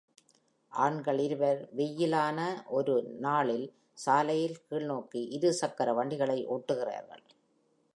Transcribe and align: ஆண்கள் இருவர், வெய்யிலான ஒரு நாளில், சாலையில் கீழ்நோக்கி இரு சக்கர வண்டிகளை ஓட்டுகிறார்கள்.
ஆண்கள் 0.71 1.19
இருவர், 1.19 1.69
வெய்யிலான 1.77 2.39
ஒரு 2.67 2.95
நாளில், 3.19 3.67
சாலையில் 3.93 4.57
கீழ்நோக்கி 4.69 5.23
இரு 5.29 5.53
சக்கர 5.53 5.93
வண்டிகளை 5.93 6.39
ஓட்டுகிறார்கள். 6.47 7.23